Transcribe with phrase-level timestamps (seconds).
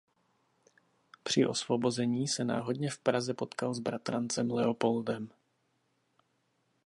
[1.23, 5.29] Při osvobození se náhodně v Praze potkal s bratrancem Leopoldem.